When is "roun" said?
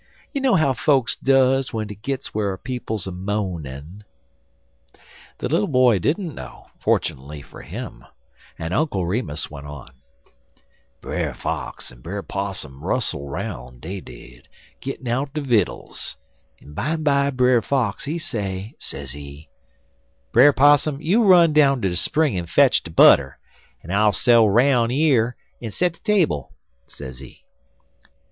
13.29-13.79, 24.49-24.89